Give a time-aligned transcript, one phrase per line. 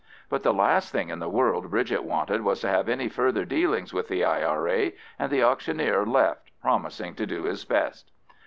[0.29, 3.93] But the last thing in the world Bridget wanted was to have any further dealings
[3.93, 8.09] with the I.R.A., and the auctioneer left promising to do his best.